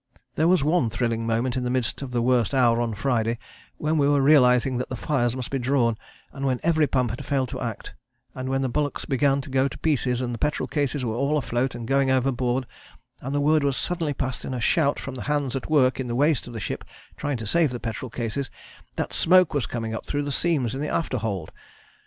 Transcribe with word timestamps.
"There 0.33 0.47
was 0.47 0.63
one 0.63 0.89
thrilling 0.89 1.27
moment 1.27 1.55
in 1.55 1.61
the 1.63 1.69
midst 1.69 2.01
of 2.01 2.09
the 2.09 2.23
worst 2.23 2.55
hour 2.55 2.81
on 2.81 2.95
Friday 2.95 3.37
when 3.77 3.99
we 3.99 4.07
were 4.09 4.19
realizing 4.19 4.77
that 4.77 4.89
the 4.89 4.95
fires 4.95 5.35
must 5.35 5.51
be 5.51 5.59
drawn, 5.59 5.95
and 6.33 6.43
when 6.43 6.59
every 6.63 6.87
pump 6.87 7.11
had 7.11 7.23
failed 7.23 7.49
to 7.49 7.61
act, 7.61 7.93
and 8.33 8.49
when 8.49 8.63
the 8.63 8.67
bulwarks 8.67 9.05
began 9.05 9.41
to 9.41 9.49
go 9.51 9.67
to 9.67 9.77
pieces 9.77 10.19
and 10.19 10.33
the 10.33 10.39
petrol 10.39 10.65
cases 10.65 11.05
were 11.05 11.13
all 11.13 11.37
afloat 11.37 11.75
and 11.75 11.87
going 11.87 12.09
overboard, 12.09 12.65
and 13.21 13.35
the 13.35 13.39
word 13.41 13.63
was 13.63 13.77
suddenly 13.77 14.11
passed 14.15 14.43
in 14.43 14.55
a 14.55 14.59
shout 14.59 14.97
from 14.97 15.13
the 15.13 15.25
hands 15.29 15.55
at 15.55 15.69
work 15.69 15.99
in 15.99 16.07
the 16.07 16.15
waist 16.15 16.47
of 16.47 16.53
the 16.53 16.59
ship 16.59 16.83
trying 17.15 17.37
to 17.37 17.45
save 17.45 17.79
petrol 17.83 18.09
cases 18.09 18.49
that 18.95 19.13
smoke 19.13 19.53
was 19.53 19.67
coming 19.67 19.93
up 19.93 20.07
through 20.07 20.23
the 20.23 20.31
seams 20.31 20.73
in 20.73 20.81
the 20.81 20.89
afterhold. 20.89 21.49